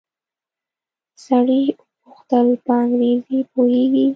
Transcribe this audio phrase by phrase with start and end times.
[1.25, 4.07] سړي وپوښتل په انګريزي پوهېږې.